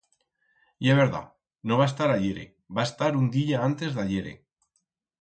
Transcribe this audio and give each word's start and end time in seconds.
Ye 0.85 0.95
verdat, 0.99 1.27
no 1.71 1.79
va 1.83 1.87
estar 1.91 2.09
ahiere, 2.15 2.49
va 2.81 2.89
estar 2.91 3.13
un 3.23 3.31
diya 3.39 3.63
antes 3.71 3.97
d'ahiere. 4.03 4.39